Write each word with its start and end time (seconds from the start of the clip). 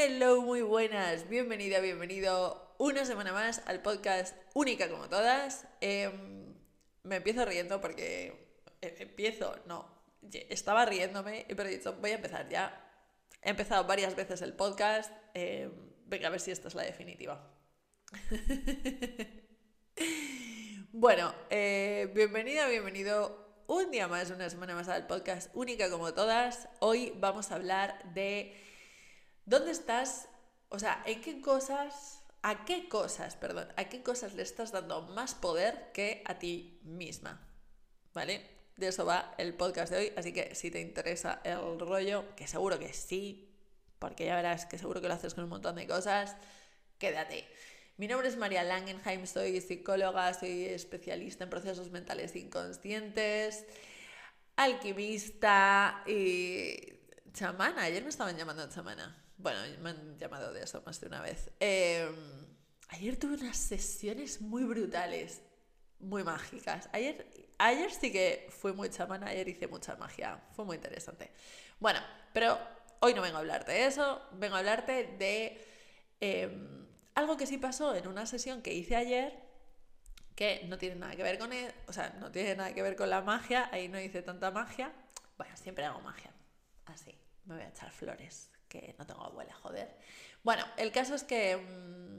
Hello, 0.00 0.42
muy 0.42 0.62
buenas, 0.62 1.28
bienvenida, 1.28 1.80
bienvenido 1.80 2.72
una 2.78 3.04
semana 3.04 3.32
más 3.32 3.62
al 3.66 3.82
podcast 3.82 4.36
Única 4.54 4.88
como 4.88 5.08
todas. 5.08 5.66
Em, 5.80 6.54
me 7.02 7.16
empiezo 7.16 7.44
riendo 7.44 7.80
porque 7.80 8.62
eh, 8.80 8.94
empiezo, 9.00 9.56
no, 9.66 9.90
estaba 10.50 10.86
riéndome, 10.86 11.46
pero 11.48 11.64
he 11.64 11.76
dicho, 11.76 11.94
voy 11.94 12.12
a 12.12 12.14
empezar 12.14 12.48
ya. 12.48 12.80
He 13.42 13.50
empezado 13.50 13.88
varias 13.88 14.14
veces 14.14 14.40
el 14.42 14.52
podcast, 14.52 15.12
em, 15.34 15.72
venga 16.06 16.28
a 16.28 16.30
ver 16.30 16.38
si 16.38 16.52
esta 16.52 16.68
es 16.68 16.76
la 16.76 16.84
definitiva. 16.84 17.50
bueno, 20.92 21.34
eh, 21.50 22.08
bienvenida, 22.14 22.68
bienvenido 22.68 23.64
un 23.66 23.90
día 23.90 24.06
más, 24.06 24.30
una 24.30 24.48
semana 24.48 24.76
más 24.76 24.88
al 24.88 25.08
podcast 25.08 25.50
Única 25.56 25.90
como 25.90 26.14
todas. 26.14 26.68
Hoy 26.78 27.12
vamos 27.16 27.50
a 27.50 27.56
hablar 27.56 28.14
de 28.14 28.68
dónde 29.48 29.70
estás, 29.70 30.28
o 30.68 30.78
sea, 30.78 31.02
en 31.06 31.22
qué 31.22 31.40
cosas, 31.40 32.22
a 32.42 32.64
qué 32.64 32.88
cosas, 32.88 33.36
perdón, 33.36 33.68
a 33.76 33.84
qué 33.84 34.02
cosas 34.02 34.34
le 34.34 34.42
estás 34.42 34.72
dando 34.72 35.02
más 35.02 35.34
poder 35.34 35.90
que 35.92 36.22
a 36.26 36.38
ti 36.38 36.80
misma. 36.84 37.40
¿Vale? 38.12 38.46
De 38.76 38.88
eso 38.88 39.06
va 39.06 39.34
el 39.38 39.54
podcast 39.54 39.90
de 39.90 39.98
hoy, 39.98 40.12
así 40.16 40.32
que 40.32 40.54
si 40.54 40.70
te 40.70 40.80
interesa 40.80 41.40
el 41.44 41.80
rollo, 41.80 42.36
que 42.36 42.46
seguro 42.46 42.78
que 42.78 42.92
sí, 42.92 43.54
porque 43.98 44.26
ya 44.26 44.36
verás 44.36 44.66
que 44.66 44.78
seguro 44.78 45.00
que 45.00 45.08
lo 45.08 45.14
haces 45.14 45.34
con 45.34 45.44
un 45.44 45.50
montón 45.50 45.76
de 45.76 45.86
cosas, 45.86 46.36
quédate. 46.98 47.48
Mi 47.96 48.06
nombre 48.06 48.28
es 48.28 48.36
María 48.36 48.62
Langenheim, 48.62 49.26
soy 49.26 49.60
psicóloga, 49.60 50.32
soy 50.34 50.66
especialista 50.66 51.44
en 51.44 51.50
procesos 51.50 51.90
mentales 51.90 52.36
inconscientes, 52.36 53.64
alquimista 54.56 56.04
y 56.06 57.00
chamana. 57.32 57.82
Ayer 57.82 58.04
me 58.04 58.10
estaban 58.10 58.36
llamando 58.36 58.68
chamana. 58.68 59.27
Bueno, 59.38 59.60
me 59.80 59.90
han 59.90 60.18
llamado 60.18 60.52
de 60.52 60.64
eso 60.64 60.82
más 60.84 61.00
de 61.00 61.06
una 61.06 61.22
vez. 61.22 61.50
Em, 61.60 62.12
ayer 62.88 63.16
tuve 63.16 63.34
unas 63.34 63.56
sesiones 63.56 64.40
muy 64.40 64.64
brutales, 64.64 65.42
muy 66.00 66.24
mágicas. 66.24 66.88
Ayer, 66.92 67.24
ayer 67.58 67.90
sí 67.92 68.10
que 68.10 68.48
fui 68.50 68.72
muy 68.72 68.90
chamana, 68.90 69.28
ayer 69.28 69.48
hice 69.48 69.68
mucha 69.68 69.94
magia. 69.94 70.42
Fue 70.50 70.64
muy 70.64 70.74
interesante. 70.74 71.30
Bueno, 71.78 72.00
pero 72.32 72.58
hoy 72.98 73.14
no 73.14 73.22
vengo 73.22 73.36
a 73.36 73.40
hablarte 73.40 73.70
de 73.70 73.86
eso, 73.86 74.20
vengo 74.32 74.56
a 74.56 74.58
hablarte 74.58 75.16
de... 75.18 75.64
Em, 76.20 76.88
algo 77.14 77.36
que 77.36 77.46
sí 77.46 77.58
pasó 77.58 77.94
en 77.94 78.08
una 78.08 78.26
sesión 78.26 78.60
que 78.60 78.74
hice 78.74 78.96
ayer, 78.96 79.38
que 80.34 80.64
no 80.68 80.78
tiene 80.78 80.96
nada 80.96 81.14
que 81.14 81.22
ver 81.22 81.38
con 81.38 81.52
él, 81.52 81.72
o 81.86 81.92
sea, 81.92 82.10
no 82.20 82.32
tiene 82.32 82.56
nada 82.56 82.74
que 82.74 82.82
ver 82.82 82.96
con 82.96 83.10
la 83.10 83.22
magia, 83.22 83.68
ahí 83.72 83.88
no 83.88 84.00
hice 84.00 84.22
tanta 84.22 84.50
magia. 84.50 84.92
Bueno, 85.36 85.56
siempre 85.56 85.84
hago 85.84 86.00
magia. 86.00 86.32
Así, 86.86 87.14
me 87.44 87.54
voy 87.54 87.64
a 87.64 87.68
echar 87.68 87.90
flores, 87.90 88.50
que 88.68 88.94
no 88.98 89.06
tengo 89.06 89.22
abuela, 89.24 89.54
joder. 89.54 89.88
Bueno, 90.42 90.64
el 90.76 90.92
caso 90.92 91.14
es 91.14 91.24
que 91.24 91.56
mm, 91.56 92.18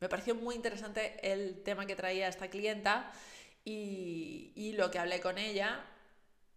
me 0.00 0.08
pareció 0.08 0.34
muy 0.34 0.54
interesante 0.54 1.32
el 1.32 1.62
tema 1.62 1.86
que 1.86 1.94
traía 1.94 2.28
esta 2.28 2.48
clienta 2.48 3.12
y, 3.64 4.74
lo 4.76 4.90
que 4.90 4.98
hablé 4.98 5.20
con 5.20 5.38
ella 5.38 5.84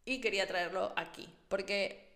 y 0.03 0.19
quería 0.22 0.47
traerlo 0.47 0.94
aquí, 0.95 1.30
porque 1.47 2.09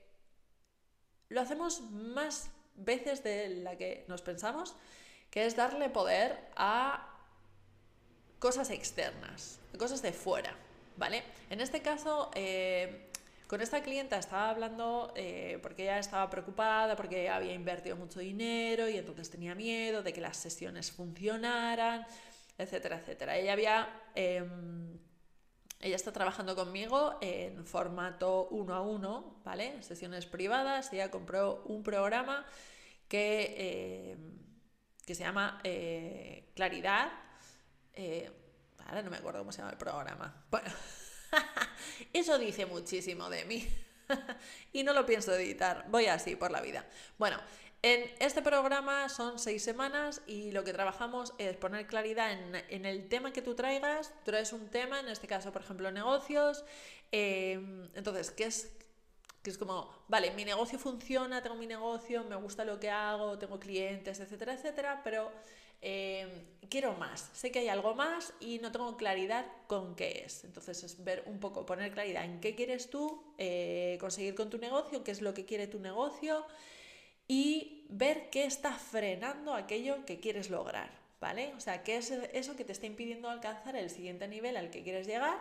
lo 1.28 1.42
hacemos 1.42 1.82
más 1.82 2.50
veces 2.76 3.24
de 3.24 3.50
la 3.50 3.78
que 3.78 4.06
nos 4.08 4.22
pensamos 4.22 4.76
que 5.30 5.46
es 5.46 5.56
darle 5.56 5.90
poder 5.90 6.40
a 6.56 7.16
cosas 8.40 8.72
externas, 8.72 9.60
cosas 9.78 10.02
de 10.02 10.14
fuera, 10.14 10.56
¿vale? 10.98 11.24
En 11.50 11.62
este 11.62 11.82
caso, 11.82 12.32
eh, 12.34 13.12
con 13.50 13.62
esta 13.62 13.82
clienta 13.82 14.20
estaba 14.20 14.52
hablando 14.52 15.12
eh, 15.16 15.58
porque 15.64 15.82
ella 15.82 15.98
estaba 15.98 16.30
preocupada, 16.30 16.96
porque 16.96 17.30
había 17.30 17.54
invertido 17.54 17.96
mucho 17.96 18.20
dinero 18.20 18.88
y 18.88 18.96
entonces 18.96 19.28
tenía 19.32 19.56
miedo 19.56 20.04
de 20.04 20.14
que 20.14 20.22
las 20.22 20.38
sesiones 20.38 20.92
funcionaran, 20.92 22.06
etcétera, 22.60 23.00
etcétera. 23.00 23.38
Ella 23.38 23.54
había... 23.54 23.90
Em, 24.14 25.00
ella 25.82 25.96
está 25.96 26.12
trabajando 26.12 26.56
conmigo 26.56 27.18
en 27.22 27.66
formato 27.66 28.50
uno 28.52 28.76
a 28.76 28.82
uno, 28.82 29.42
¿vale? 29.46 29.82
Sesiones 29.82 30.26
privadas. 30.26 30.92
Ella 30.94 31.10
compró 31.10 31.64
un 31.66 31.82
programa 31.82 32.46
que 33.08 34.12
em, 34.12 34.40
que 35.08 35.16
se 35.16 35.24
llama 35.24 35.60
eh, 35.64 36.52
Claridad. 36.54 37.12
Eh, 37.94 38.32
ahora 38.86 39.02
no 39.02 39.10
me 39.10 39.18
acuerdo 39.18 39.40
cómo 39.40 39.52
se 39.52 39.58
llama 39.58 39.72
el 39.72 39.78
programa. 39.80 40.46
Bueno, 40.52 40.70
eso 42.14 42.38
dice 42.38 42.66
muchísimo 42.66 43.30
de 43.30 43.46
mí. 43.46 43.68
y 44.74 44.84
no 44.84 44.94
lo 44.94 45.06
pienso 45.06 45.34
editar, 45.34 45.86
voy 45.90 46.08
así 46.08 46.36
por 46.36 46.52
la 46.52 46.62
vida. 46.62 46.86
Bueno, 47.18 47.38
en 47.82 48.12
este 48.20 48.42
programa 48.42 49.08
son 49.08 49.40
seis 49.40 49.64
semanas 49.64 50.22
y 50.28 50.52
lo 50.52 50.66
que 50.66 50.74
trabajamos 50.74 51.34
es 51.38 51.56
poner 51.56 51.88
claridad 51.88 52.32
en, 52.32 52.86
el 52.86 53.08
tema 53.08 53.32
que 53.32 53.42
tú 53.42 53.56
traigas. 53.56 54.10
Tú 54.26 54.32
traes 54.32 54.52
un 54.52 54.68
tema, 54.68 55.00
en 55.00 55.08
este 55.08 55.28
caso, 55.28 55.54
por 55.54 55.62
ejemplo, 55.62 55.90
negocios. 55.90 56.66
Eh, 57.12 57.88
entonces, 57.96 58.32
¿qué 58.32 58.46
es, 58.46 58.70
que 59.42 59.50
es 59.50 59.58
como, 59.58 59.90
vale, 60.10 60.32
mi 60.32 60.44
negocio 60.44 60.78
funciona, 60.78 61.42
tengo 61.42 61.56
mi 61.56 61.68
negocio, 61.68 62.26
me 62.26 62.36
gusta 62.36 62.66
lo 62.66 62.80
que 62.82 62.90
hago, 62.90 63.38
tengo 63.38 63.60
clientes, 63.60 64.20
etcétera, 64.20 64.56
etcétera, 64.56 65.02
pero 65.02 65.32
eh, 65.82 66.28
quiero 66.70 66.94
más, 66.94 67.30
sé 67.34 67.52
que 67.52 67.60
hay 67.60 67.70
algo 67.70 67.96
más 67.96 68.34
y 68.40 68.60
no 68.60 68.72
tengo 68.72 68.96
claridad 68.98 69.46
con 69.68 69.96
qué 69.96 70.24
es. 70.26 70.44
Entonces 70.44 70.84
es 70.84 71.04
ver 71.04 71.24
un 71.26 71.40
poco, 71.40 71.66
poner 71.66 71.92
claridad 71.92 72.26
en 72.26 72.40
qué 72.40 72.56
quieres 72.56 72.90
tú 72.90 73.34
eh, 73.38 73.98
conseguir 74.00 74.36
con 74.36 74.50
tu 74.50 74.58
negocio, 74.58 75.04
qué 75.04 75.12
es 75.12 75.22
lo 75.22 75.34
que 75.34 75.46
quiere 75.46 75.68
tu 75.68 75.80
negocio 75.80 76.46
y 77.28 77.86
ver 77.90 78.30
qué 78.30 78.46
está 78.46 78.74
frenando 78.74 79.54
aquello 79.54 80.06
que 80.06 80.20
quieres 80.20 80.50
lograr, 80.50 80.92
¿vale? 81.20 81.54
O 81.56 81.60
sea, 81.60 81.84
qué 81.84 81.98
es 81.98 82.12
eso 82.12 82.56
que 82.56 82.66
te 82.66 82.72
está 82.72 82.86
impidiendo 82.86 83.30
alcanzar 83.30 83.76
el 83.76 83.90
siguiente 83.90 84.28
nivel 84.28 84.58
al 84.58 84.70
que 84.70 84.84
quieres 84.84 85.08
llegar 85.08 85.40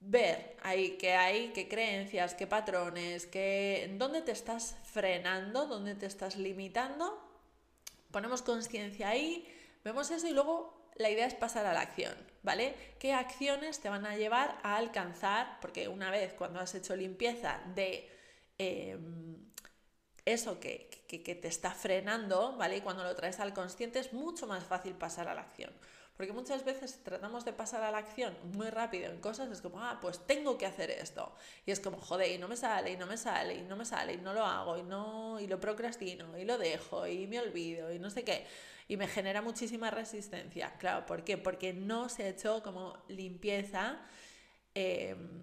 ver 0.00 0.56
ahí 0.62 0.96
qué 0.98 1.14
hay, 1.14 1.48
qué 1.48 1.68
creencias, 1.68 2.34
qué 2.34 2.46
patrones, 2.46 3.26
qué, 3.26 3.94
dónde 3.98 4.22
te 4.22 4.32
estás 4.32 4.76
frenando, 4.84 5.66
dónde 5.66 5.94
te 5.94 6.06
estás 6.06 6.36
limitando. 6.36 7.27
Ponemos 8.10 8.42
conciencia 8.42 9.10
ahí, 9.10 9.46
vemos 9.84 10.10
eso 10.10 10.26
y 10.26 10.32
luego 10.32 10.90
la 10.96 11.10
idea 11.10 11.26
es 11.26 11.34
pasar 11.34 11.66
a 11.66 11.72
la 11.72 11.80
acción, 11.80 12.14
¿vale? 12.42 12.74
¿Qué 12.98 13.12
acciones 13.12 13.80
te 13.80 13.88
van 13.88 14.06
a 14.06 14.16
llevar 14.16 14.58
a 14.62 14.76
alcanzar? 14.76 15.58
Porque 15.60 15.88
una 15.88 16.10
vez 16.10 16.32
cuando 16.34 16.60
has 16.60 16.74
hecho 16.74 16.96
limpieza 16.96 17.60
de 17.74 18.10
em, 18.58 19.36
eso 20.24 20.58
que, 20.58 21.04
que 21.06 21.34
te 21.34 21.48
está 21.48 21.70
frenando, 21.70 22.56
¿vale? 22.56 22.78
Y 22.78 22.80
cuando 22.80 23.04
lo 23.04 23.14
traes 23.14 23.40
al 23.40 23.54
consciente 23.54 23.98
es 23.98 24.12
mucho 24.12 24.46
más 24.46 24.64
fácil 24.64 24.94
pasar 24.94 25.28
a 25.28 25.34
la 25.34 25.42
acción. 25.42 25.72
Porque 26.18 26.32
muchas 26.32 26.64
veces 26.64 26.98
tratamos 27.04 27.44
de 27.44 27.52
pasar 27.52 27.84
a 27.84 27.92
la 27.92 27.98
acción 27.98 28.36
muy 28.52 28.70
rápido 28.70 29.08
en 29.08 29.20
cosas, 29.20 29.48
es 29.52 29.62
como, 29.62 29.80
ah, 29.80 30.00
pues 30.02 30.26
tengo 30.26 30.58
que 30.58 30.66
hacer 30.66 30.90
esto. 30.90 31.32
Y 31.64 31.70
es 31.70 31.78
como, 31.78 31.96
joder, 32.00 32.32
y 32.32 32.38
no 32.38 32.48
me 32.48 32.56
sale, 32.56 32.90
y 32.90 32.96
no 32.96 33.06
me 33.06 33.16
sale, 33.16 33.54
y 33.54 33.62
no 33.62 33.76
me 33.76 33.84
sale, 33.84 34.14
y 34.14 34.16
no 34.16 34.34
lo 34.34 34.44
hago, 34.44 34.76
y 34.76 34.82
no, 34.82 35.38
y 35.38 35.46
lo 35.46 35.60
procrastino, 35.60 36.36
y 36.36 36.44
lo 36.44 36.58
dejo, 36.58 37.06
y 37.06 37.28
me 37.28 37.38
olvido, 37.38 37.92
y 37.92 38.00
no 38.00 38.10
sé 38.10 38.24
qué. 38.24 38.44
Y 38.88 38.96
me 38.96 39.06
genera 39.06 39.42
muchísima 39.42 39.92
resistencia. 39.92 40.76
Claro, 40.78 41.06
¿por 41.06 41.22
qué? 41.22 41.38
Porque 41.38 41.72
no 41.72 42.08
se 42.08 42.24
ha 42.24 42.28
hecho 42.30 42.64
como 42.64 43.00
limpieza 43.06 44.00
em, 44.74 45.40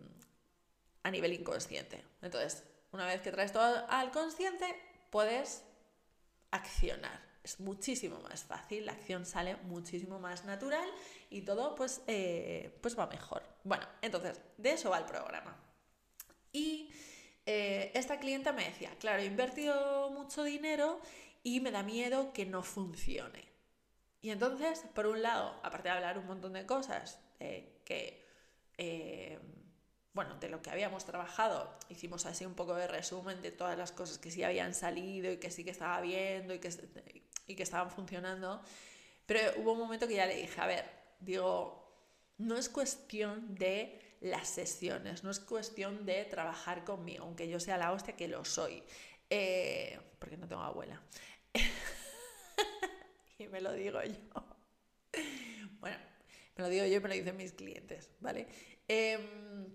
a 1.04 1.10
nivel 1.10 1.32
inconsciente. 1.32 2.04
Entonces, 2.22 2.66
una 2.92 3.06
vez 3.06 3.22
que 3.22 3.32
traes 3.32 3.54
todo 3.54 3.86
al 3.88 4.12
consciente, 4.12 4.76
puedes 5.10 5.64
accionar 6.52 7.35
es 7.46 7.60
muchísimo 7.60 8.20
más 8.22 8.44
fácil, 8.44 8.88
la 8.88 8.94
acción 8.94 9.26
sale 9.26 9.56
muchísimo 9.58 10.20
más 10.20 10.46
natural 10.46 10.90
y 11.30 11.42
todo 11.42 11.76
pues, 11.76 12.02
eh, 12.08 12.78
pues 12.82 12.98
va 12.98 13.06
mejor. 13.08 13.44
Bueno, 13.64 13.86
entonces, 14.02 14.42
de 14.58 14.74
eso 14.74 14.90
va 14.90 14.98
el 14.98 15.06
programa. 15.06 15.56
Y 16.52 16.90
eh, 17.46 17.92
esta 17.94 18.20
clienta 18.20 18.52
me 18.52 18.66
decía, 18.66 18.96
claro, 19.00 19.22
he 19.22 19.26
invertido 19.26 20.10
mucho 20.10 20.44
dinero 20.44 21.00
y 21.44 21.60
me 21.60 21.70
da 21.70 21.84
miedo 21.84 22.34
que 22.34 22.48
no 22.48 22.64
funcione. 22.64 23.46
Y 24.22 24.32
entonces, 24.32 24.84
por 24.96 25.06
un 25.06 25.22
lado, 25.22 25.60
aparte 25.62 25.90
de 25.90 25.94
hablar 25.94 26.18
un 26.18 26.26
montón 26.26 26.54
de 26.54 26.66
cosas 26.66 27.20
eh, 27.40 27.80
que, 27.86 28.26
bueno, 30.14 30.36
de 30.40 30.50
lo 30.50 30.64
que 30.64 30.72
habíamos 30.72 31.06
trabajado, 31.06 31.78
hicimos 31.90 32.26
así 32.26 32.44
un 32.44 32.56
poco 32.56 32.74
de 32.74 32.88
resumen 32.88 33.44
de 33.44 33.52
todas 33.52 33.78
las 33.78 33.92
cosas 33.92 34.18
que 34.18 34.32
sí 34.32 34.42
habían 34.42 34.74
salido 34.74 35.32
y 35.32 35.38
que 35.38 35.52
sí 35.52 35.64
que 35.64 35.70
estaba 35.70 36.02
viendo 36.02 36.56
y 36.56 36.60
que, 36.60 36.72
y 37.48 37.56
que 37.56 37.64
estaban 37.64 37.92
funcionando. 37.92 38.62
Pero 39.26 39.40
hubo 39.58 39.74
un 39.74 39.80
momento 39.80 40.08
que 40.08 40.16
ya 40.16 40.26
le 40.26 40.36
dije, 40.36 40.62
a 40.62 40.68
ver, 40.68 40.86
digo, 41.20 41.86
no 42.38 42.58
es 42.58 42.70
cuestión 42.70 43.56
de 43.56 44.00
las 44.22 44.48
sesiones, 44.50 45.24
no 45.24 45.32
es 45.32 45.40
cuestión 45.40 46.06
de 46.06 46.26
trabajar 46.26 46.84
conmigo, 46.84 47.26
aunque 47.26 47.48
yo 47.48 47.60
sea 47.60 47.78
la 47.78 47.92
hostia 47.92 48.16
que 48.16 48.28
lo 48.28 48.46
soy, 48.46 48.84
eh, 49.30 50.00
porque 50.20 50.38
no 50.38 50.48
tengo 50.48 50.62
abuela. 50.62 51.02
y 53.38 53.48
me 53.48 53.62
lo 53.62 53.74
digo 53.74 54.02
yo. 54.04 54.44
Bueno, 55.80 55.98
me 56.56 56.64
lo 56.64 56.70
digo 56.70 56.86
yo 56.86 57.02
me 57.02 57.10
lo 57.10 57.16
dicen 57.16 57.38
mis 57.38 57.52
clientes, 57.52 58.10
¿vale? 58.20 58.48
Em, 58.88 59.66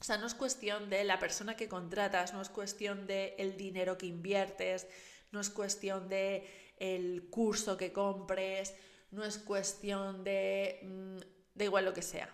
O 0.00 0.04
sea, 0.04 0.18
no 0.18 0.26
es 0.26 0.34
cuestión 0.34 0.90
de 0.90 1.04
la 1.04 1.18
persona 1.18 1.56
que 1.56 1.68
contratas, 1.68 2.32
no 2.32 2.42
es 2.42 2.48
cuestión 2.48 3.06
de 3.06 3.34
el 3.38 3.56
dinero 3.56 3.96
que 3.98 4.06
inviertes, 4.06 4.88
no 5.30 5.40
es 5.40 5.48
cuestión 5.50 6.08
de 6.08 6.44
el 6.82 7.28
curso 7.30 7.76
que 7.76 7.92
compres, 7.92 8.74
no 9.12 9.24
es 9.24 9.38
cuestión 9.38 10.24
de 10.24 10.80
mm, 10.82 11.18
da 11.54 11.64
igual 11.64 11.84
lo 11.84 11.94
que 11.94 12.02
sea. 12.02 12.28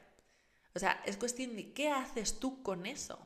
O 0.74 0.78
sea, 0.78 1.02
es 1.04 1.18
cuestión 1.18 1.54
de 1.54 1.72
qué 1.74 1.90
haces 1.90 2.40
tú 2.40 2.62
con 2.62 2.86
eso. 2.86 3.18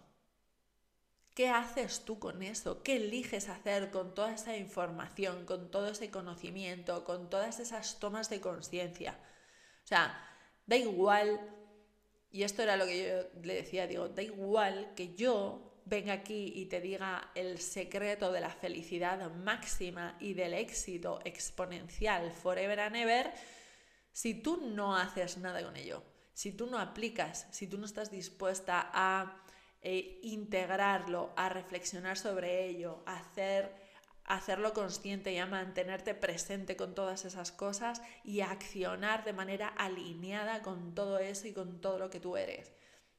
¿Qué 1.34 1.48
haces 1.48 2.04
tú 2.04 2.18
con 2.18 2.42
eso? 2.42 2.82
¿Qué 2.82 2.96
eliges 2.96 3.48
hacer 3.48 3.90
con 3.90 4.14
toda 4.14 4.34
esa 4.34 4.56
información, 4.56 5.46
con 5.46 5.70
todo 5.70 5.88
ese 5.88 6.10
conocimiento, 6.10 7.04
con 7.04 7.30
todas 7.30 7.60
esas 7.60 8.00
tomas 8.00 8.28
de 8.28 8.40
conciencia? 8.40 9.18
O 9.84 9.86
sea, 9.86 10.28
da 10.66 10.76
igual, 10.76 11.40
y 12.30 12.42
esto 12.42 12.62
era 12.62 12.76
lo 12.76 12.84
que 12.84 13.30
yo 13.32 13.42
le 13.42 13.54
decía, 13.54 13.86
digo, 13.86 14.08
da 14.08 14.22
igual 14.22 14.92
que 14.96 15.14
yo 15.14 15.71
venga 15.84 16.12
aquí 16.12 16.52
y 16.54 16.66
te 16.66 16.80
diga 16.80 17.30
el 17.34 17.58
secreto 17.58 18.32
de 18.32 18.40
la 18.40 18.50
felicidad 18.50 19.30
máxima 19.32 20.16
y 20.20 20.34
del 20.34 20.54
éxito 20.54 21.20
exponencial 21.24 22.32
forever 22.32 22.80
and 22.80 22.96
ever, 22.96 23.32
si 24.12 24.34
tú 24.34 24.58
no 24.58 24.96
haces 24.96 25.38
nada 25.38 25.62
con 25.62 25.76
ello, 25.76 26.02
si 26.34 26.52
tú 26.52 26.66
no 26.66 26.78
aplicas, 26.78 27.46
si 27.50 27.66
tú 27.66 27.78
no 27.78 27.86
estás 27.86 28.10
dispuesta 28.10 28.90
a 28.92 29.42
e 29.82 30.20
integrarlo, 30.22 31.32
a 31.36 31.48
reflexionar 31.48 32.16
sobre 32.16 32.68
ello, 32.68 33.02
a 33.04 33.18
hacer, 33.18 33.74
hacerlo 34.24 34.72
consciente 34.72 35.32
y 35.32 35.38
a 35.38 35.46
mantenerte 35.46 36.14
presente 36.14 36.76
con 36.76 36.94
todas 36.94 37.24
esas 37.24 37.50
cosas 37.50 38.00
y 38.22 38.40
a 38.40 38.52
accionar 38.52 39.24
de 39.24 39.32
manera 39.32 39.66
alineada 39.66 40.62
con 40.62 40.94
todo 40.94 41.18
eso 41.18 41.48
y 41.48 41.52
con 41.52 41.80
todo 41.80 41.98
lo 41.98 42.10
que 42.10 42.20
tú 42.20 42.36
eres. 42.36 42.72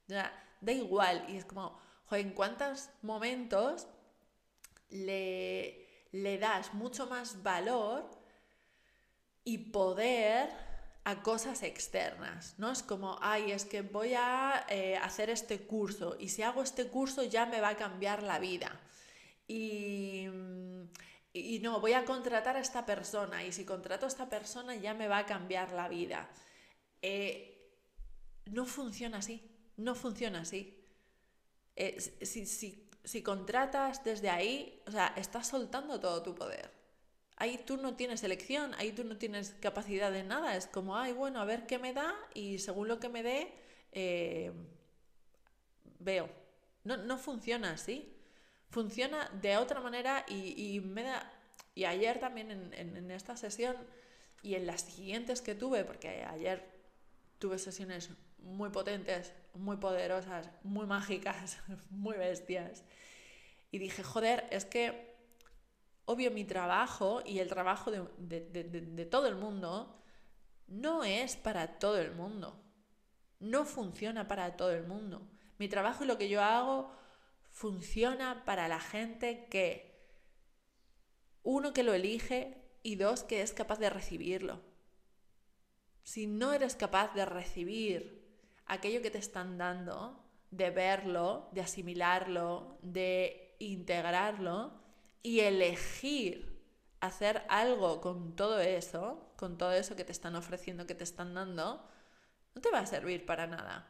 Ya, 0.08 0.32
da 0.62 0.72
igual, 0.72 1.26
y 1.28 1.36
es 1.36 1.44
como, 1.44 1.78
¿en 2.16 2.32
cuántos 2.32 2.90
momentos 3.02 3.88
le, 4.90 6.08
le 6.12 6.38
das 6.38 6.74
mucho 6.74 7.08
más 7.08 7.44
valor 7.44 8.10
y 9.44 9.58
poder 9.58 10.50
a 11.06 11.22
cosas 11.22 11.64
externas, 11.64 12.56
¿no? 12.58 12.72
Es 12.72 12.82
como, 12.82 13.18
ay, 13.22 13.52
es 13.52 13.66
que 13.66 13.82
voy 13.82 14.14
a 14.14 14.66
eh, 14.70 14.96
hacer 14.96 15.30
este 15.30 15.60
curso 15.60 16.16
y 16.18 16.30
si 16.30 16.44
hago 16.44 16.64
este 16.64 16.88
curso 16.88 17.24
ya 17.24 17.46
me 17.46 17.60
va 17.60 17.70
a 17.70 17.78
cambiar 17.78 18.24
la 18.24 18.40
vida. 18.40 18.80
Y, 19.46 20.28
y, 21.34 21.60
no, 21.60 21.82
voy 21.82 21.94
a 21.94 22.06
contratar 22.06 22.56
a 22.56 22.62
esta 22.62 22.86
persona 22.86 23.44
y 23.44 23.52
si 23.52 23.66
contrato 23.66 24.06
a 24.06 24.10
esta 24.10 24.30
persona 24.30 24.76
ya 24.76 24.94
me 24.94 25.10
va 25.10 25.20
a 25.20 25.26
cambiar 25.26 25.74
la 25.74 25.90
vida. 25.90 26.30
Eh, 27.02 27.54
no 28.46 28.66
funciona 28.66 29.18
así, 29.18 29.42
no 29.76 29.96
funciona 29.96 30.42
así. 30.42 30.83
Eh, 31.76 32.00
si, 32.00 32.46
si, 32.46 32.90
si 33.04 33.24
contratas 33.24 34.04
desde 34.04 34.30
ahí, 34.30 34.82
o 34.88 34.92
sea, 34.92 35.14
estás 35.18 35.48
soltando 35.48 36.00
todo 36.00 36.22
tu 36.22 36.36
poder 36.36 36.84
ahí 37.38 37.60
tú 37.66 37.78
no 37.78 37.96
tienes 37.96 38.24
elección, 38.24 38.74
ahí 38.76 38.92
tú 38.92 39.04
no 39.04 39.18
tienes 39.18 39.56
capacidad 39.60 40.12
de 40.12 40.24
nada. 40.24 40.56
Es 40.56 40.68
como, 40.68 40.98
ay, 40.98 41.14
bueno, 41.14 41.42
a 41.42 41.46
ver 41.46 41.66
qué 41.66 41.80
me 41.80 41.94
da 41.94 42.16
y 42.34 42.60
según 42.60 42.88
lo 42.88 43.00
que 43.00 43.10
me 43.10 43.24
dé, 43.24 43.54
eh, 43.92 44.52
veo. 46.00 46.30
No, 46.84 46.98
no, 46.98 47.18
funciona 47.18 47.72
así. 47.72 48.16
Funciona 48.70 49.30
de 49.42 49.58
otra 49.58 49.80
manera 49.82 50.26
y, 50.28 50.80
me 50.80 51.04
da... 51.04 51.32
Y 51.76 51.86
ayer 51.86 52.20
también 52.20 52.52
en, 52.52 52.74
en, 52.74 53.12
esta 53.12 53.36
sesión 53.36 53.76
y 54.42 54.56
en 54.56 54.66
las 54.68 54.82
siguientes 54.82 55.42
que 55.42 55.56
tuve, 55.56 55.84
porque 55.86 56.24
ayer 56.24 56.64
tuve 57.40 57.58
sesiones 57.58 58.10
muy 58.44 58.70
potentes, 58.70 59.34
muy 59.54 59.78
poderosas, 59.78 60.50
muy 60.64 60.86
mágicas, 60.86 61.58
muy 61.90 62.18
bestias. 62.18 62.84
Y 63.72 63.80
dije, 63.80 64.04
joder, 64.04 64.48
es 64.52 64.66
que 64.66 65.16
obvio 66.06 66.32
mi 66.32 66.46
trabajo 66.46 67.22
y 67.26 67.40
el 67.40 67.48
trabajo 67.48 67.92
de, 67.92 69.08
todo 69.10 69.28
el 69.28 69.36
mundo 69.36 70.00
no 70.68 71.04
es 71.04 71.36
para 71.36 71.80
todo 71.80 72.00
el 72.00 72.14
mundo. 72.14 72.60
No 73.40 73.66
funciona 73.66 74.28
para 74.28 74.56
todo 74.56 74.72
el 74.72 74.86
mundo. 74.86 75.28
Mi 75.58 75.68
trabajo 75.68 76.04
y 76.04 76.08
lo 76.08 76.18
que 76.18 76.30
yo 76.30 76.42
hago 76.42 76.92
funciona 77.52 78.46
para 78.46 78.68
la 78.68 78.80
gente 78.80 79.48
que, 79.50 80.08
uno, 81.44 81.74
que 81.74 81.84
lo 81.84 81.94
elige 81.94 82.58
y 82.84 82.96
dos, 82.96 83.24
que 83.24 83.42
es 83.42 83.54
capaz 83.54 83.80
de 83.80 83.90
recibirlo. 83.90 84.62
Si 86.04 86.28
no 86.28 86.54
eres 86.54 86.76
capaz 86.76 87.14
de 87.14 87.26
recibir 87.26 88.23
aquello 88.66 89.02
que 89.02 89.12
te 89.12 89.18
están 89.18 89.58
dando, 89.58 90.24
de 90.52 90.70
verlo, 90.70 91.50
de 91.52 91.62
asimilarlo, 91.62 92.78
de 92.82 93.56
integrarlo, 93.60 94.84
y 95.24 95.40
elegir 95.40 96.54
hacer 97.00 97.44
algo 97.50 98.02
con 98.02 98.36
todo 98.36 98.60
eso, 98.60 99.34
con 99.36 99.58
todo 99.58 99.74
eso 99.74 99.96
que 99.96 100.04
te 100.04 100.12
están 100.12 100.36
ofreciendo, 100.36 100.86
que 100.86 100.96
te 100.96 101.04
están 101.04 101.34
dando, 101.34 101.86
no 102.56 102.62
te 102.62 102.70
va 102.70 102.80
a 102.80 102.86
servir 102.86 103.26
para 103.26 103.48
nada. 103.48 103.90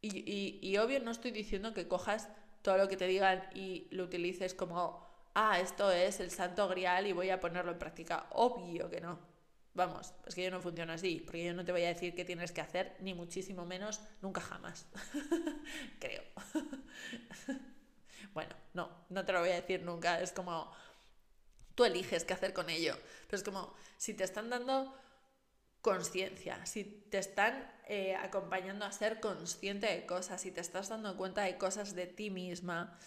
Y, 0.00 0.58
y, 0.62 0.76
obvio 0.78 1.00
no 1.00 1.10
estoy 1.10 1.32
diciendo 1.32 1.74
que 1.74 1.88
cojas 1.88 2.28
todo 2.62 2.78
lo 2.78 2.88
que 2.88 2.96
te 2.96 3.06
digan 3.06 3.42
y 3.54 3.88
lo 3.90 4.04
utilices 4.04 4.54
como, 4.54 5.06
ah, 5.34 5.58
esto 5.58 5.90
es 5.90 6.20
el 6.20 6.30
santo 6.30 6.68
grial 6.68 7.06
y 7.06 7.12
voy 7.12 7.30
a 7.30 7.40
ponerlo 7.40 7.72
en 7.72 7.78
práctica. 7.78 8.26
Obvio 8.30 8.88
que 8.88 9.00
no. 9.00 9.18
Vamos, 9.74 10.12
es 10.26 10.34
que 10.34 10.42
yo 10.44 10.50
no 10.50 10.60
funciona 10.60 10.94
así, 10.94 11.20
porque 11.24 11.44
yo 11.44 11.54
no 11.54 11.64
te 11.64 11.72
voy 11.72 11.84
a 11.84 11.88
decir 11.88 12.14
qué 12.14 12.24
tienes 12.24 12.52
que 12.52 12.60
hacer, 12.60 12.96
ni 13.00 13.14
muchísimo 13.14 13.64
menos, 13.64 14.00
nunca 14.22 14.40
jamás. 14.40 14.86
Creo. 16.00 16.22
Bueno, 18.34 18.54
no, 18.74 18.90
no 19.08 19.24
te 19.24 19.32
lo 19.32 19.40
voy 19.40 19.50
a 19.50 19.54
decir 19.54 19.82
nunca. 19.82 20.20
Es 20.20 20.32
como, 20.32 20.70
tú 21.74 21.84
eliges 21.84 22.24
qué 22.24 22.34
hacer 22.34 22.52
con 22.52 22.70
ello. 22.70 22.96
Pero 23.26 23.36
es 23.36 23.42
como, 23.42 23.74
si 23.96 24.14
te 24.14 24.24
están 24.24 24.50
dando 24.50 24.94
conciencia, 25.80 26.64
si 26.66 26.84
te 26.84 27.18
están 27.18 27.68
eh, 27.86 28.14
acompañando 28.16 28.84
a 28.84 28.92
ser 28.92 29.20
consciente 29.20 29.86
de 29.86 30.06
cosas, 30.06 30.40
si 30.40 30.50
te 30.50 30.60
estás 30.60 30.88
dando 30.88 31.16
cuenta 31.16 31.42
de 31.42 31.56
cosas 31.56 31.94
de 31.94 32.06
ti 32.06 32.30
misma, 32.30 32.98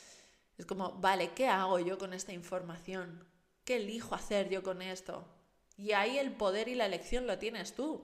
es 0.58 0.66
como, 0.66 0.94
vale, 0.94 1.32
¿qué 1.34 1.48
hago 1.48 1.80
yo 1.80 1.98
con 1.98 2.14
esta 2.14 2.34
información? 2.34 3.28
¿Qué 3.66 3.78
elijo 3.78 4.16
hacer 4.16 4.50
yo 4.50 4.64
con 4.64 4.82
esto? 4.82 5.28
Y 5.82 5.94
ahí 5.94 6.20
el 6.20 6.32
poder 6.32 6.68
y 6.68 6.76
la 6.76 6.86
elección 6.86 7.26
lo 7.26 7.40
tienes 7.40 7.74
tú. 7.74 8.04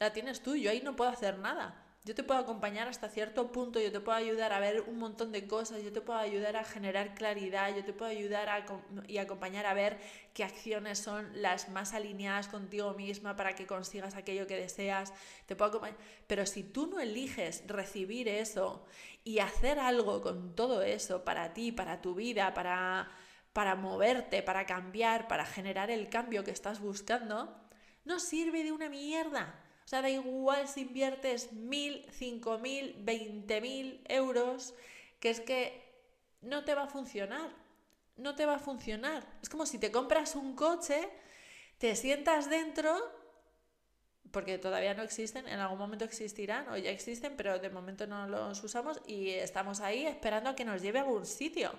La 0.00 0.14
tienes 0.14 0.40
tú, 0.42 0.56
yo 0.56 0.70
ahí 0.70 0.80
no 0.80 0.96
puedo 0.96 1.10
hacer 1.10 1.38
nada. 1.38 1.84
Yo 2.04 2.14
te 2.14 2.22
puedo 2.22 2.40
acompañar 2.40 2.88
hasta 2.88 3.10
cierto 3.10 3.52
punto, 3.52 3.80
yo 3.80 3.92
te 3.92 4.00
puedo 4.00 4.16
ayudar 4.16 4.52
a 4.52 4.60
ver 4.60 4.80
un 4.82 4.98
montón 4.98 5.30
de 5.30 5.46
cosas, 5.46 5.82
yo 5.82 5.92
te 5.92 6.00
puedo 6.00 6.18
ayudar 6.18 6.56
a 6.56 6.64
generar 6.64 7.14
claridad, 7.14 7.74
yo 7.76 7.84
te 7.84 7.92
puedo 7.92 8.10
ayudar 8.10 8.48
a, 8.48 8.64
y 9.08 9.18
acompañar 9.18 9.66
a 9.66 9.74
ver 9.74 9.98
qué 10.32 10.42
acciones 10.42 10.98
son 10.98 11.30
las 11.42 11.68
más 11.68 11.92
alineadas 11.92 12.48
contigo 12.48 12.94
misma 12.94 13.36
para 13.36 13.54
que 13.54 13.66
consigas 13.66 14.14
aquello 14.16 14.46
que 14.46 14.56
deseas. 14.56 15.12
Te 15.46 15.56
puedo 15.56 15.82
Pero 16.26 16.46
si 16.46 16.62
tú 16.62 16.86
no 16.86 16.98
eliges 16.98 17.62
recibir 17.66 18.28
eso 18.28 18.86
y 19.22 19.40
hacer 19.40 19.78
algo 19.78 20.22
con 20.22 20.54
todo 20.54 20.80
eso 20.82 21.24
para 21.24 21.52
ti, 21.52 21.72
para 21.72 22.00
tu 22.00 22.14
vida, 22.14 22.54
para, 22.54 23.10
para 23.54 23.76
moverte, 23.76 24.42
para 24.42 24.66
cambiar, 24.66 25.28
para 25.28 25.46
generar 25.46 25.90
el 25.90 26.10
cambio 26.10 26.44
que 26.44 26.50
estás 26.50 26.80
buscando, 26.80 27.56
no 28.04 28.18
sirve 28.18 28.64
de 28.64 28.72
una 28.72 28.90
mierda. 28.90 29.54
O 29.84 29.88
sea, 29.88 30.02
da 30.02 30.10
igual 30.10 30.66
si 30.66 30.82
inviertes 30.82 31.52
mil, 31.52 32.04
cinco 32.10 32.58
mil, 32.58 32.96
veinte 32.98 33.60
mil 33.60 34.02
euros, 34.08 34.74
que 35.20 35.30
es 35.30 35.40
que 35.40 35.82
no 36.42 36.64
te 36.64 36.74
va 36.74 36.82
a 36.82 36.88
funcionar. 36.88 37.50
No 38.16 38.34
te 38.34 38.44
va 38.44 38.56
a 38.56 38.58
funcionar. 38.58 39.24
Es 39.40 39.48
como 39.48 39.66
si 39.66 39.78
te 39.78 39.92
compras 39.92 40.34
un 40.34 40.56
coche, 40.56 41.08
te 41.78 41.94
sientas 41.94 42.50
dentro, 42.50 42.96
porque 44.32 44.58
todavía 44.58 44.94
no 44.94 45.02
existen, 45.04 45.46
en 45.46 45.60
algún 45.60 45.78
momento 45.78 46.04
existirán 46.04 46.68
o 46.70 46.76
ya 46.76 46.90
existen, 46.90 47.36
pero 47.36 47.58
de 47.60 47.70
momento 47.70 48.06
no 48.06 48.26
los 48.26 48.64
usamos 48.64 49.00
y 49.06 49.30
estamos 49.30 49.80
ahí 49.80 50.06
esperando 50.06 50.50
a 50.50 50.56
que 50.56 50.64
nos 50.64 50.82
lleve 50.82 50.98
a 50.98 51.02
algún 51.02 51.24
sitio. 51.24 51.72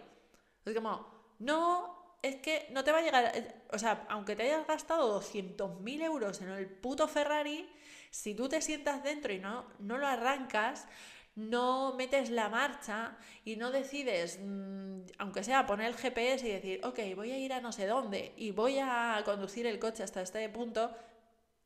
Es 0.64 0.74
como, 0.74 1.15
no, 1.40 2.18
es 2.22 2.38
que 2.38 2.68
no 2.72 2.84
te 2.84 2.92
va 2.92 3.00
a 3.00 3.02
llegar, 3.02 3.64
o 3.72 3.78
sea, 3.78 4.06
aunque 4.10 4.36
te 4.36 4.44
hayas 4.44 4.68
gastado 4.68 5.22
200.000 5.22 6.04
euros 6.04 6.42
en 6.42 6.50
el 6.50 6.68
puto 6.68 7.08
Ferrari, 7.08 7.70
si 8.12 8.34
tú 8.34 8.48
te 8.50 8.62
sientas 8.62 9.04
dentro 9.04 9.34
y 9.34 9.40
no, 9.40 9.66
no 9.80 9.98
lo 9.98 10.08
arrancas, 10.08 10.88
no 11.36 11.94
metes 11.96 12.30
la 12.30 12.50
marcha 12.50 13.18
y 13.44 13.58
no 13.58 13.72
decides, 13.72 14.40
mm, 14.42 15.02
aunque 15.18 15.44
sea 15.44 15.66
poner 15.66 15.88
el 15.88 15.96
GPS 15.96 16.48
y 16.48 16.52
decir, 16.52 16.86
ok, 16.86 17.00
voy 17.16 17.32
a 17.32 17.38
ir 17.38 17.54
a 17.54 17.62
no 17.62 17.72
sé 17.72 17.88
dónde 17.88 18.34
y 18.38 18.52
voy 18.52 18.80
a 18.80 19.22
conducir 19.26 19.66
el 19.68 19.80
coche 19.80 20.04
hasta 20.04 20.22
este 20.22 20.48
punto, 20.50 20.92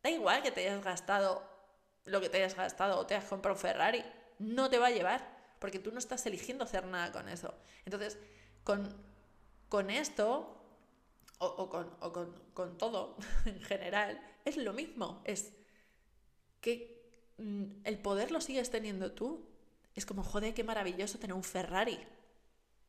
da 0.02 0.10
igual 0.10 0.42
que 0.42 0.52
te 0.52 0.62
hayas 0.62 0.84
gastado 0.84 1.44
lo 2.06 2.22
que 2.22 2.30
te 2.30 2.38
hayas 2.38 2.56
gastado 2.56 3.00
o 3.00 3.06
te 3.06 3.16
has 3.16 3.26
comprado 3.26 3.56
un 3.56 3.62
Ferrari, 3.62 4.04
no 4.40 4.70
te 4.70 4.80
va 4.80 4.88
a 4.88 4.92
llevar, 4.92 5.28
porque 5.60 5.80
tú 5.80 5.92
no 5.92 6.00
estás 6.00 6.26
eligiendo 6.26 6.64
hacer 6.64 6.86
nada 6.86 7.12
con 7.12 7.30
eso. 7.30 7.54
Entonces, 7.86 8.18
con, 8.64 8.96
con 9.70 9.90
esto, 9.90 10.56
o, 11.40 11.70
con, 11.70 11.90
o 12.02 12.12
con, 12.12 12.36
con 12.54 12.78
todo 12.78 13.16
en 13.46 13.62
general, 13.62 14.20
es 14.46 14.58
lo 14.58 14.74
mismo, 14.74 15.22
es 15.24 15.54
que 16.62 17.34
mm, 17.38 17.64
el 17.86 18.00
poder 18.00 18.32
lo 18.32 18.42
sigues 18.42 18.70
teniendo 18.70 19.12
tú. 19.14 19.46
es 19.96 20.06
como, 20.06 20.24
joder, 20.24 20.54
qué 20.54 20.64
maravilloso 20.64 21.20
tener 21.20 21.36
un 21.36 21.44
Ferrari, 21.44 22.00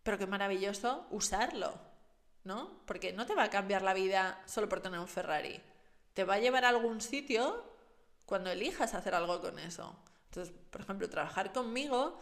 pero 0.02 0.18
qué 0.18 0.26
maravilloso 0.26 1.06
usarlo, 1.10 1.78
¿no? 2.44 2.80
Porque 2.86 3.12
no 3.12 3.26
te 3.26 3.34
va 3.34 3.44
a 3.44 3.50
cambiar 3.50 3.82
la 3.82 3.94
vida 3.94 4.42
solo 4.46 4.68
por 4.68 4.80
tener 4.80 4.98
un 4.98 5.08
Ferrari. 5.08 5.60
Te 6.14 6.24
va 6.24 6.34
a 6.34 6.38
llevar 6.40 6.64
a 6.64 6.70
algún 6.70 7.00
sitio 7.00 7.64
cuando 8.26 8.50
elijas 8.50 8.94
hacer 8.94 9.14
algo 9.14 9.40
con 9.40 9.58
eso. 9.58 9.96
Entonces, 10.26 10.54
por 10.70 10.80
ejemplo, 10.80 11.08
trabajar 11.10 11.52
conmigo 11.52 12.18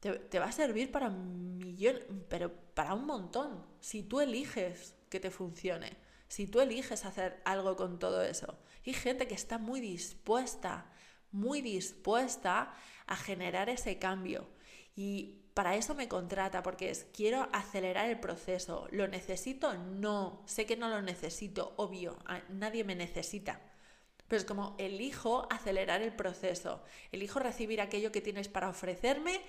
te, 0.00 0.38
va 0.38 0.46
a 0.46 0.52
servir 0.52 0.90
para 0.90 1.10
millón, 1.10 1.96
pero 2.28 2.52
para 2.74 2.94
un 2.94 3.06
montón. 3.06 3.66
Si 3.80 4.02
tú 4.02 4.20
eliges 4.20 4.94
que 5.08 5.20
te 5.20 5.30
funcione, 5.30 5.96
si 6.28 6.46
tú 6.46 6.60
eliges 6.60 7.04
hacer 7.04 7.40
algo 7.44 7.76
con 7.76 7.98
todo 7.98 8.22
eso. 8.22 8.58
Hay 8.86 8.92
gente 8.92 9.26
que 9.26 9.34
está 9.34 9.58
muy 9.58 9.80
dispuesta, 9.80 10.90
muy 11.30 11.60
dispuesta 11.60 12.74
a 13.06 13.16
generar 13.16 13.68
ese 13.68 13.98
cambio. 13.98 14.48
Y 14.94 15.42
para 15.54 15.76
eso 15.76 15.94
me 15.94 16.08
contrata, 16.08 16.62
porque 16.62 16.90
es, 16.90 17.06
quiero 17.12 17.48
acelerar 17.52 18.08
el 18.08 18.20
proceso. 18.20 18.86
¿Lo 18.90 19.08
necesito? 19.08 19.74
No. 19.74 20.42
Sé 20.46 20.66
que 20.66 20.76
no 20.76 20.88
lo 20.88 21.02
necesito, 21.02 21.74
obvio. 21.76 22.18
Nadie 22.48 22.84
me 22.84 22.94
necesita. 22.94 23.60
Pero 24.28 24.38
es 24.38 24.44
como 24.44 24.76
elijo 24.78 25.48
acelerar 25.50 26.02
el 26.02 26.12
proceso, 26.12 26.82
elijo 27.12 27.38
recibir 27.38 27.80
aquello 27.80 28.12
que 28.12 28.20
tienes 28.20 28.48
para 28.48 28.68
ofrecerme 28.68 29.40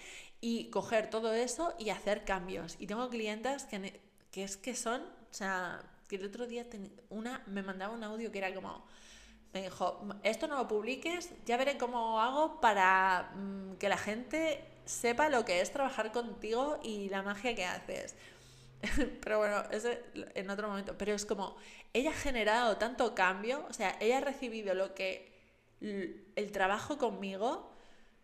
y 0.42 0.70
coger 0.70 1.10
todo 1.10 1.34
eso 1.34 1.76
y 1.78 1.90
hacer 1.90 2.24
cambios. 2.24 2.78
Y 2.80 2.88
tengo 2.88 3.10
clientes 3.10 3.66
que, 3.66 4.00
que 4.32 4.44
es 4.44 4.58
que 4.58 4.76
son, 4.76 5.02
o 5.02 5.34
sea, 5.34 5.82
que 6.08 6.16
el 6.16 6.26
otro 6.26 6.48
día 6.48 6.66
una 7.10 7.44
me 7.46 7.62
mandaba 7.62 7.94
un 7.94 8.04
audio 8.04 8.32
que 8.32 8.40
era 8.40 8.54
como, 8.54 8.84
me 9.54 9.64
dijo, 9.64 10.02
esto 10.24 10.48
no 10.48 10.58
lo 10.58 10.68
publiques, 10.68 11.32
ya 11.46 11.58
veré 11.58 11.78
cómo 11.78 12.20
hago 12.22 12.60
para 12.62 13.32
mm, 13.36 13.76
que 13.76 13.90
la 13.90 13.98
gente 13.98 14.64
sepa 14.86 15.30
lo 15.30 15.46
que 15.46 15.62
es 15.62 15.72
trabajar 15.72 16.12
contigo 16.12 16.80
y 16.84 17.10
la 17.10 17.22
magia 17.22 17.54
que 17.54 17.66
haces. 17.66 18.16
Pero 19.22 19.40
bueno, 19.40 19.64
eso 19.72 19.90
en 20.14 20.50
otro 20.50 20.68
momento. 20.68 20.98
Pero 20.98 21.14
es 21.14 21.26
como, 21.26 21.58
ella 21.94 22.12
ha 22.12 22.14
generado 22.14 22.78
tanto 22.78 23.16
cambio, 23.16 23.66
o 23.70 23.74
sea, 23.74 23.98
ella 24.00 24.18
ha 24.18 24.22
recibido 24.22 24.74
lo 24.74 24.94
que 24.94 25.30
el 25.82 26.52
trabajo 26.52 26.98
conmigo 26.98 27.72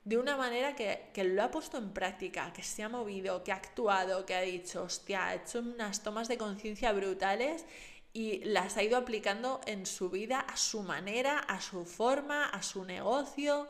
de 0.04 0.18
una 0.18 0.38
manera 0.38 0.76
que, 0.76 1.10
que, 1.14 1.24
lo 1.24 1.42
ha 1.42 1.52
puesto 1.52 1.78
en 1.78 1.92
práctica, 1.92 2.54
que 2.54 2.64
se 2.64 2.84
ha 2.84 2.90
movido, 2.90 3.44
que 3.44 3.52
ha 3.52 3.56
actuado, 3.56 4.26
que 4.26 4.36
ha 4.36 4.42
dicho, 4.42 4.84
hostia, 4.84 5.28
ha 5.28 5.36
hecho 5.36 5.60
unas 5.60 6.04
tomas 6.04 6.28
de 6.28 6.38
conciencia 6.38 6.92
brutales 6.92 7.66
y 8.14 8.44
las 8.46 8.78
ha 8.78 8.84
ido 8.84 8.98
aplicando 8.98 9.62
en 9.66 9.86
su 9.86 10.10
vida 10.10 10.40
a 10.40 10.58
su 10.58 10.84
manera, 10.84 11.40
a 11.40 11.60
su 11.60 11.86
forma, 11.86 12.46
a 12.46 12.62
su 12.62 12.86
negocio. 12.86 13.68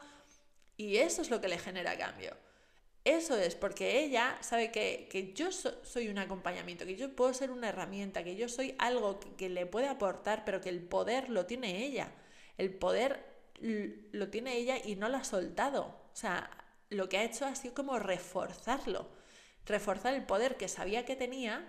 Y 0.77 0.98
eso 0.98 1.22
es 1.22 1.30
lo 1.30 1.39
que 1.39 1.48
le 1.48 1.58
genera 1.58 1.98
cambio. 1.98 2.36
Eso 3.05 3.38
es 3.38 3.53
porque 3.53 4.03
ella 4.03 4.35
sabe 4.41 4.71
que, 4.71 5.31
yo 5.35 5.51
soy 5.51 6.07
un 6.07 6.17
acompañamiento, 6.17 6.88
que 6.88 6.95
yo 6.95 7.15
puedo 7.15 7.35
ser 7.35 7.51
una 7.51 7.69
herramienta, 7.69 8.24
que 8.24 8.35
yo 8.35 8.50
soy 8.50 8.74
algo 8.79 9.19
que, 9.38 9.47
le 9.47 9.67
puede 9.67 9.88
aportar, 9.88 10.43
pero 10.43 10.59
que 10.59 10.69
el 10.69 10.81
poder 10.81 11.29
lo 11.29 11.45
tiene 11.45 11.85
ella. 11.85 12.12
El 12.57 12.74
poder 12.74 13.24
lo 13.59 14.29
tiene 14.29 14.57
ella 14.57 14.77
y 14.83 14.95
no 14.95 15.07
lo 15.07 15.17
ha 15.17 15.24
soltado. 15.24 15.83
O 15.83 16.15
sea, 16.15 16.50
lo 16.89 17.07
que 17.07 17.19
ha 17.19 17.24
hecho 17.24 17.45
ha 17.45 17.53
sido 17.53 17.75
como 17.75 18.00
reforzarlo, 18.00 19.07
reforzar 19.67 20.15
el 20.15 20.25
poder 20.25 20.57
que 20.57 20.67
sabía 20.67 21.05
que 21.05 21.15
tenía 21.15 21.63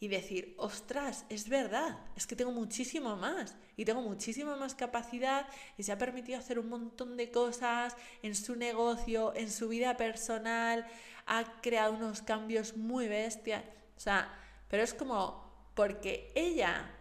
y 0.00 0.08
decir, 0.08 0.54
ostras, 0.58 1.24
es 1.28 1.48
verdad, 1.48 1.98
es 2.16 2.26
que 2.26 2.36
tengo 2.36 2.52
muchísimo 2.52 3.16
más 3.16 3.56
y 3.76 3.84
tengo 3.84 4.00
muchísima 4.00 4.56
más 4.56 4.74
capacidad 4.74 5.48
y 5.76 5.82
se 5.82 5.90
ha 5.90 5.98
permitido 5.98 6.38
hacer 6.38 6.58
un 6.58 6.68
montón 6.68 7.16
de 7.16 7.30
cosas 7.30 7.96
en 8.22 8.36
su 8.36 8.54
negocio, 8.54 9.34
en 9.34 9.50
su 9.50 9.68
vida 9.68 9.96
personal, 9.96 10.86
ha 11.26 11.60
creado 11.60 11.94
unos 11.94 12.22
cambios 12.22 12.76
muy 12.76 13.08
bestias. 13.08 13.64
O 13.96 14.00
sea, 14.00 14.32
pero 14.68 14.84
es 14.84 14.94
como 14.94 15.72
porque 15.74 16.32
ella 16.36 16.94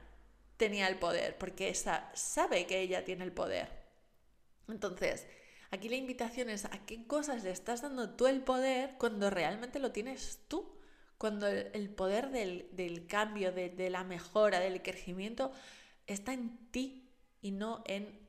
tenía 0.58 0.88
el 0.88 0.98
poder, 0.98 1.38
porque 1.38 1.70
esa 1.70 2.10
sabe 2.16 2.66
que 2.66 2.80
ella 2.82 3.06
tiene 3.06 3.24
el 3.24 3.32
poder. 3.32 3.70
Entonces, 4.68 5.28
aquí 5.70 5.88
la 5.88 5.96
invitación 5.98 6.50
es 6.50 6.66
a 6.66 6.86
qué 6.86 7.06
cosas 7.06 7.44
le 7.44 7.52
estás 7.52 7.84
dando 7.84 8.10
tú 8.16 8.26
el 8.26 8.42
poder 8.42 8.96
cuando 8.98 9.30
realmente 9.30 9.80
lo 9.80 9.92
tienes 9.92 10.40
tú 10.48 10.77
cuando 11.18 11.48
el 11.48 11.90
poder 11.90 12.30
del, 12.30 13.08
cambio, 13.08 13.52
de, 13.52 13.90
la 13.90 14.04
mejora, 14.04 14.60
del 14.60 14.82
crecimiento, 14.82 15.52
está 16.06 16.34
en 16.34 16.70
ti 16.72 17.10
y 17.42 17.52
no 17.52 17.84
en 17.88 18.20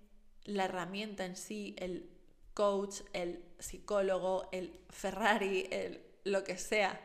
la 0.44 0.64
herramienta 0.64 1.26
en 1.26 1.36
sí, 1.36 1.76
el 1.78 2.10
coach, 2.54 3.02
el 3.12 3.44
psicólogo, 3.58 4.48
el 4.52 4.80
Ferrari, 4.88 5.68
el, 5.70 6.02
lo 6.24 6.44
que 6.44 6.56
sea 6.56 6.98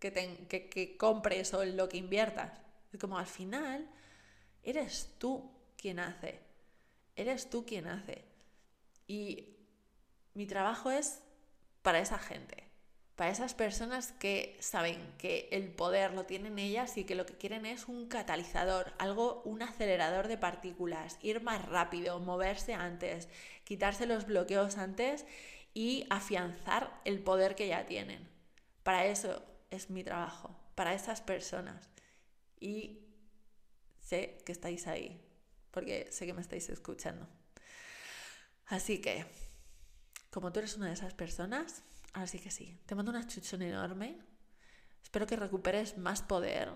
que, 0.00 0.12
que, 0.48 0.68
que 0.68 0.96
compres 0.96 1.54
o 1.54 1.62
en 1.62 1.76
lo 1.76 1.88
que 1.88 1.98
inviertas. 1.98 2.60
Como 3.00 3.18
al 3.18 3.26
final 3.26 3.88
eres 4.64 5.14
tú 5.18 5.52
quien 5.76 6.00
hace, 6.00 6.40
eres 7.14 7.48
tú 7.48 7.64
quien 7.64 7.86
hace. 7.86 8.24
Y 9.06 9.56
mi 10.34 10.46
trabajo 10.46 10.90
es 10.90 11.20
para 11.82 12.00
esa 12.00 12.18
gente 12.18 12.67
para 13.18 13.32
esas 13.32 13.52
personas 13.52 14.12
que 14.12 14.56
saben 14.60 15.12
que 15.18 15.48
el 15.50 15.72
poder 15.72 16.14
lo 16.14 16.24
tienen 16.24 16.56
ellas 16.60 16.96
y 16.96 17.02
que 17.02 17.16
lo 17.16 17.26
que 17.26 17.36
quieren 17.36 17.66
es 17.66 17.88
un 17.88 18.06
catalizador, 18.06 18.94
algo, 18.96 19.42
un 19.44 19.60
acelerador 19.60 20.28
de 20.28 20.38
partículas, 20.38 21.18
ir 21.20 21.42
más 21.42 21.66
rápido, 21.66 22.20
moverse 22.20 22.74
antes, 22.74 23.28
quitarse 23.64 24.06
los 24.06 24.24
bloqueos 24.24 24.78
antes 24.78 25.26
y 25.74 26.06
afianzar 26.10 27.00
el 27.04 27.18
poder 27.18 27.56
que 27.56 27.66
ya 27.66 27.86
tienen. 27.86 28.30
Para 28.84 29.06
eso 29.06 29.42
es 29.72 29.90
mi 29.90 30.04
trabajo, 30.04 30.56
para 30.76 30.94
esas 30.94 31.20
personas. 31.20 31.90
Y 32.60 33.00
sé 33.98 34.38
que 34.46 34.52
estáis 34.52 34.86
ahí, 34.86 35.20
porque 35.72 36.06
sé 36.12 36.24
que 36.24 36.34
me 36.34 36.40
estáis 36.40 36.68
escuchando. 36.68 37.26
Así 38.66 39.00
que, 39.00 39.26
como 40.30 40.52
tú 40.52 40.60
eres 40.60 40.76
una 40.76 40.86
de 40.86 40.92
esas 40.92 41.14
personas, 41.14 41.82
Así 42.12 42.38
que 42.38 42.50
sí, 42.50 42.78
te 42.86 42.94
mando 42.94 43.10
una 43.10 43.26
chuchón 43.26 43.62
enorme. 43.62 44.18
Espero 45.02 45.26
que 45.26 45.36
recuperes 45.36 45.98
más 45.98 46.22
poder 46.22 46.72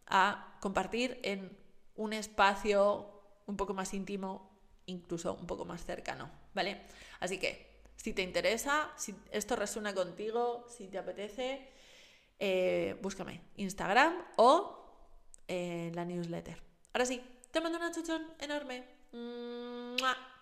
a 0.08 0.58
compartir 0.62 1.20
en 1.24 1.56
un 1.96 2.14
espacio 2.14 3.22
un 3.46 3.58
poco 3.58 3.74
más 3.74 3.94
íntimo, 3.94 4.50
incluso 4.86 5.34
un 5.34 5.46
poco 5.46 5.66
más 5.66 5.86
cercano, 5.86 6.32
¿vale? 6.54 6.82
Así 7.20 7.38
que 7.38 7.72
Si 7.96 8.12
te 8.14 8.22
interesa, 8.22 8.92
si 8.98 9.16
esto 9.32 9.56
resuena 9.56 9.94
contigo, 9.94 10.66
si 10.68 10.88
te 10.90 10.98
apetece, 10.98 11.70
eh, 12.40 12.98
búscame 13.02 13.42
Instagram 13.56 14.14
o 14.36 14.84
en 15.48 15.96
la 15.96 16.04
newsletter. 16.04 16.62
Ahora 16.92 17.06
sí, 17.06 17.22
te 17.54 17.62
mando 17.62 17.78
un 17.78 17.92
chuchón 17.94 18.26
enorme. 18.40 18.84